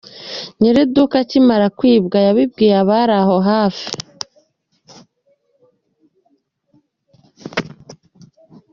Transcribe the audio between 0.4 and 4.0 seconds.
Nyir’iduka akimara kwibwa yabibwiye abari aho hafi.